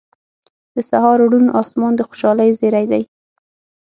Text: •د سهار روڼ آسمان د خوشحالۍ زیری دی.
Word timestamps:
•د 0.75 0.77
سهار 0.89 1.17
روڼ 1.31 1.43
آسمان 1.61 1.93
د 1.95 2.01
خوشحالۍ 2.07 2.49
زیری 2.59 2.85
دی. 2.91 3.03